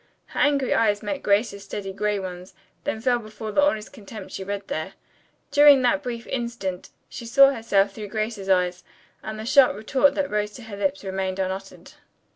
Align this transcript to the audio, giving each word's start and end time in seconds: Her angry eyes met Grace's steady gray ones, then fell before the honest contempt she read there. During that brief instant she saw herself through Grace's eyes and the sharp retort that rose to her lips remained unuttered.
Her 0.29 0.39
angry 0.39 0.73
eyes 0.73 1.03
met 1.03 1.21
Grace's 1.21 1.63
steady 1.63 1.93
gray 1.93 2.17
ones, 2.17 2.55
then 2.85 3.01
fell 3.01 3.19
before 3.19 3.51
the 3.51 3.61
honest 3.61 3.93
contempt 3.93 4.31
she 4.31 4.43
read 4.43 4.67
there. 4.67 4.93
During 5.51 5.83
that 5.83 6.01
brief 6.01 6.25
instant 6.25 6.89
she 7.07 7.27
saw 7.27 7.51
herself 7.51 7.93
through 7.93 8.07
Grace's 8.07 8.49
eyes 8.49 8.83
and 9.21 9.37
the 9.37 9.45
sharp 9.45 9.75
retort 9.75 10.15
that 10.15 10.31
rose 10.31 10.53
to 10.53 10.63
her 10.63 10.75
lips 10.75 11.03
remained 11.03 11.37
unuttered. 11.37 11.91